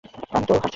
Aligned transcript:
আমি 0.31 0.45
তো 0.45 0.53
হাসছিলাম। 0.55 0.69